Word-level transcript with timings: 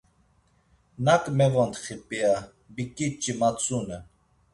Nak 1.05 1.23
mevontxi 1.37 1.95
p̌iya 2.07 2.33
biǩiç̌i 2.75 3.33
matzunen. 3.39 4.03